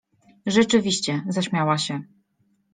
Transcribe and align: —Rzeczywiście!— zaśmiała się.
—Rzeczywiście!— 0.45 1.21
zaśmiała 1.35 1.77
się. 1.77 2.01